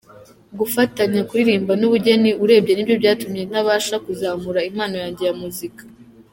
Gufatanya 0.59 1.19
kuririmba 1.27 1.73
n’ubugeni 1.77 2.29
urebye 2.43 2.73
nibyo 2.73 2.95
byatumye 3.01 3.41
ntabasha 3.49 3.95
kuzamura 4.05 4.59
impano 4.69 4.95
yanjye 5.03 5.23
ya 5.27 5.35
muzika. 5.41 5.81